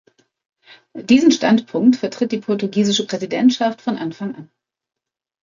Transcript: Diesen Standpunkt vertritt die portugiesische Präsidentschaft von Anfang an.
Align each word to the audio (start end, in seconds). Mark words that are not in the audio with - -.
Diesen 0.95 1.31
Standpunkt 1.31 1.95
vertritt 1.95 2.31
die 2.31 2.39
portugiesische 2.39 3.05
Präsidentschaft 3.05 3.83
von 3.83 3.97
Anfang 3.99 4.33
an. 4.33 4.51